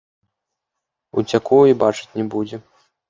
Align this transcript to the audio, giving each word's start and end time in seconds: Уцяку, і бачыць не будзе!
Уцяку, 1.23 1.59
і 1.73 1.77
бачыць 1.85 2.11
не 2.21 2.25
будзе! 2.37 2.63